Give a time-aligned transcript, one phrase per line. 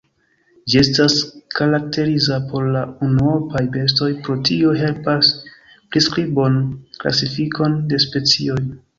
[0.73, 1.15] Ĝi estas
[1.57, 5.29] karakteriza por la unuopaj bestoj, pro tio helpas
[5.75, 6.57] priskribon,
[7.03, 8.57] klasifikon de specioj.